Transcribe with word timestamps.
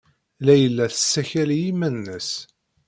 Layla 0.45 0.85
tessakel 0.93 1.49
i 1.51 1.57
yiman-nnes. 1.63 2.29